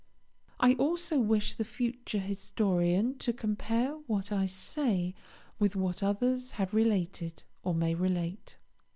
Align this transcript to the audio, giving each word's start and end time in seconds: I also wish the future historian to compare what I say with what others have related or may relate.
I 0.59 0.73
also 0.73 1.19
wish 1.19 1.53
the 1.53 1.63
future 1.63 2.17
historian 2.17 3.19
to 3.19 3.31
compare 3.31 3.91
what 4.07 4.31
I 4.31 4.47
say 4.47 5.13
with 5.59 5.75
what 5.75 6.01
others 6.01 6.49
have 6.57 6.73
related 6.73 7.43
or 7.61 7.75
may 7.75 7.93
relate. 7.93 8.57